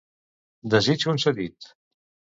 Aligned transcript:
Desig 0.75 1.05
concedit! 1.09 1.73